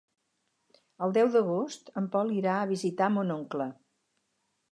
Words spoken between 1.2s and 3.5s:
d'agost en Pol irà a visitar mon